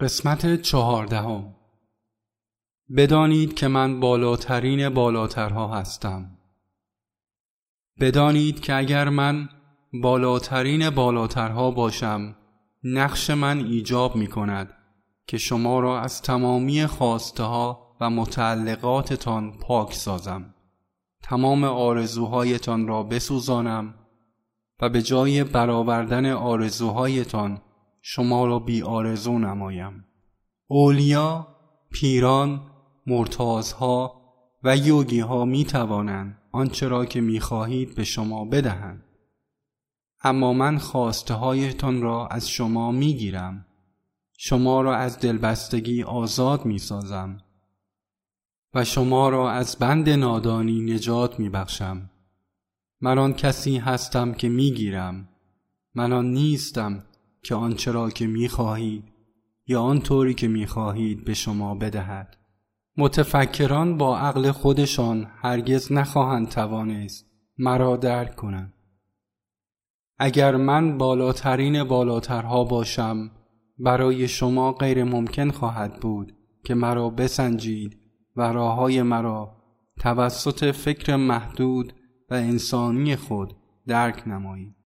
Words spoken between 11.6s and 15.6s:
باشم نقش من ایجاب می کند که